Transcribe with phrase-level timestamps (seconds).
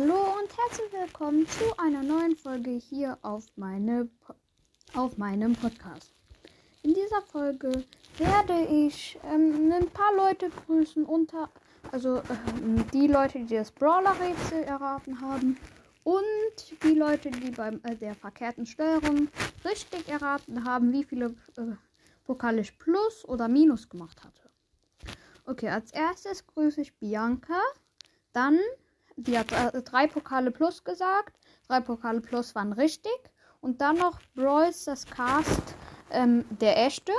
[0.00, 4.08] Hallo und herzlich willkommen zu einer neuen Folge hier auf, meine,
[4.94, 6.14] auf meinem Podcast.
[6.82, 7.84] In dieser Folge
[8.16, 11.50] werde ich ähm, ein paar Leute grüßen, unter,
[11.92, 12.22] also äh,
[12.94, 15.58] die Leute, die das Brawler-Rätsel erraten haben
[16.04, 19.28] und die Leute, die bei äh, der verkehrten Steuerung
[19.66, 21.26] richtig erraten haben, wie viele
[21.58, 21.76] äh,
[22.24, 24.48] Pokale ich Plus oder Minus gemacht hatte.
[25.44, 27.60] Okay, als erstes grüße ich Bianca.
[28.32, 28.58] Dann,
[29.26, 31.38] die hat äh, drei Pokale Plus gesagt.
[31.68, 33.18] Drei Pokale Plus waren richtig.
[33.60, 35.74] Und dann noch Brawls, das Cast,
[36.10, 37.12] ähm, der echte.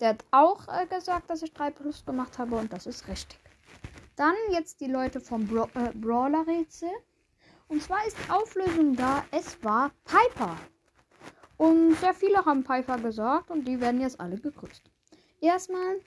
[0.00, 3.38] Der hat auch äh, gesagt, dass ich drei Plus gemacht habe und das ist richtig.
[4.16, 6.90] Dann jetzt die Leute vom Bra äh, Brawler-Rätsel.
[7.68, 10.56] Und zwar ist Auflösung da, es war Piper.
[11.56, 14.82] Und sehr viele haben Piper gesagt und die werden jetzt alle gegrüßt.
[15.40, 16.00] Erstmal,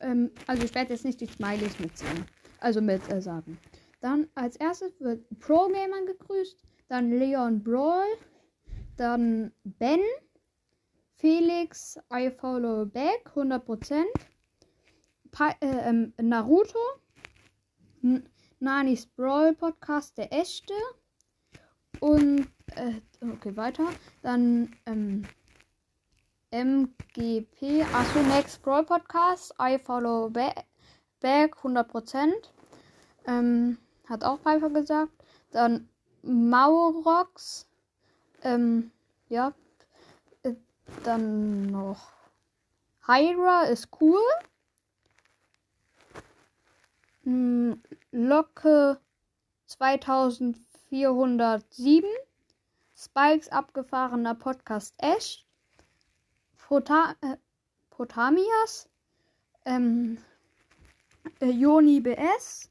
[0.00, 2.26] ähm, also ich werde jetzt nicht die Smileys mitzählen,
[2.60, 3.58] also mit äh, sagen.
[4.00, 8.06] Dann als erstes wird Pro Gamer gegrüßt, dann Leon Brawl,
[8.96, 10.00] dann Ben,
[11.16, 14.04] Felix, I follow back, 100%,
[15.30, 16.78] pa äh, ähm, Naruto,
[18.60, 20.74] Nanis Brawl Podcast, der echte,
[22.00, 23.88] und, äh, okay, weiter.
[24.22, 25.24] Dann, ähm,
[26.50, 30.64] MGP, achso, Next Brawl Podcast, I follow back,
[31.20, 32.52] back 100%.
[33.26, 35.12] Ähm, hat auch Piper gesagt.
[35.52, 35.88] Dann
[36.22, 37.66] Maurox,
[38.42, 38.90] ähm,
[39.28, 39.52] ja.
[40.42, 40.54] Äh,
[41.04, 42.12] dann noch
[43.06, 44.20] Hyra ist cool.
[47.24, 49.00] Hm, Locke
[49.66, 50.68] 2004.
[50.88, 52.08] 407.
[52.96, 55.44] Spikes abgefahrener Podcast Ash.
[56.56, 57.36] Pota äh,
[57.90, 58.88] Potamias.
[59.64, 60.18] Ähm,
[61.40, 62.70] äh, Joni BS.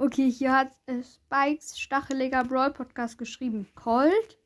[0.00, 3.66] Okay, hier hat äh, Spikes Stacheliger Brawl Podcast geschrieben.
[3.74, 4.38] Cold,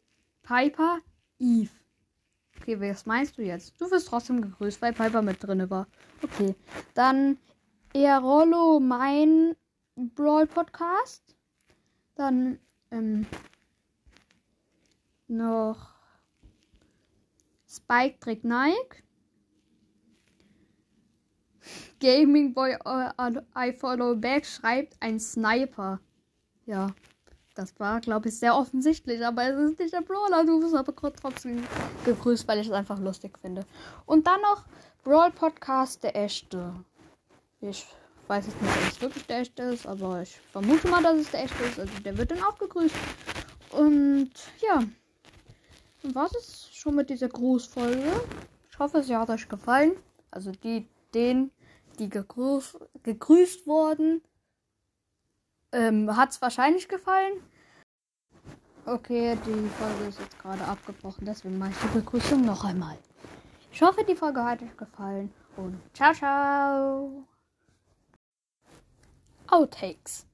[0.43, 1.01] Piper,
[1.39, 1.71] Eve.
[2.59, 3.79] Okay, was meinst du jetzt?
[3.81, 5.87] Du wirst trotzdem gegrüßt, weil Piper mit drin war.
[6.23, 6.55] Okay.
[6.95, 7.37] Dann
[7.93, 9.57] Erollo mein
[9.97, 11.37] Brawl Podcast.
[12.15, 12.59] Dann
[12.91, 13.27] ähm,
[15.29, 15.91] noch
[17.69, 19.03] Spike trägt Nike.
[22.01, 23.11] Gaming Boy uh,
[23.57, 26.01] I Follow Back schreibt ein Sniper.
[26.67, 26.89] Ja,
[27.55, 30.45] das war, glaube ich, sehr offensichtlich, aber es ist nicht der Brawler.
[30.45, 31.63] Du wirst aber trotzdem
[32.05, 33.67] gegrüßt, weil ich es einfach lustig finde.
[34.07, 34.65] Und dann noch
[35.05, 36.73] Brawl Podcast, der echte.
[37.61, 37.87] Ich
[38.29, 41.31] weiß jetzt nicht, ob es wirklich der echte ist, aber ich vermute mal, dass es
[41.31, 41.79] der echte ist.
[41.79, 42.95] Also der wird dann auch gegrüßt.
[43.71, 44.31] Und
[44.61, 44.83] ja,
[46.03, 48.11] was ist schon mit dieser Grußfolge?
[48.71, 49.93] Ich hoffe, sie hat euch gefallen.
[50.31, 51.51] Also die, den,
[51.99, 54.23] die gegrüßt, gegrüßt wurden,
[55.73, 57.35] ähm, hat es wahrscheinlich gefallen.
[58.85, 62.99] Okay, die Folge ist jetzt gerade abgebrochen, deswegen mache ich die Begrüßung noch einmal.
[63.71, 67.27] Ich hoffe, die Folge hat euch gefallen und ciao, ciao.
[69.47, 70.27] Outtakes.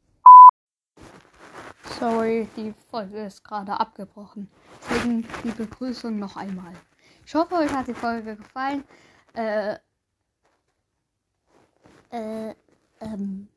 [1.98, 4.48] Sorry, die Folge ist gerade abgebrochen.
[4.80, 6.72] Deswegen die Begrüßung noch einmal.
[7.26, 8.84] Ich hoffe, euch hat die Folge gefallen.
[9.34, 9.76] Äh,
[12.10, 12.54] äh,
[13.00, 13.48] ähm.